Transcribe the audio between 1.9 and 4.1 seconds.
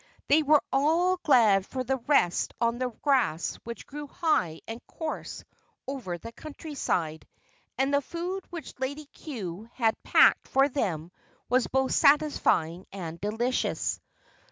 rest on the grass which grew